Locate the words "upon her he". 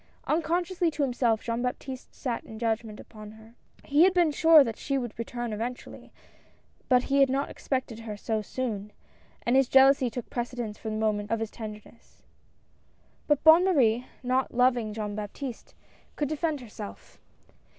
2.99-4.01